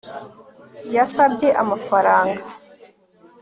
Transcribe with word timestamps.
Yasabye 0.95 1.47
amafaranga 1.61 2.41